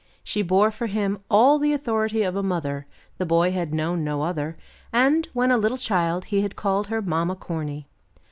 She 0.23 0.41
bore 0.41 0.71
for 0.71 0.87
him 0.87 1.19
all 1.29 1.59
the 1.59 1.73
authority 1.73 2.23
of 2.23 2.35
a 2.35 2.41
mother; 2.41 2.87
the 3.19 3.25
boy 3.27 3.51
had 3.51 3.71
known 3.71 4.03
no 4.03 4.23
other, 4.23 4.57
and, 4.91 5.27
when 5.33 5.51
a 5.51 5.59
little 5.59 5.77
child 5.77 6.25
he 6.25 6.41
had 6.41 6.55
called 6.55 6.87
her 6.87 7.03
Mamma 7.03 7.35
Corny. 7.35 7.87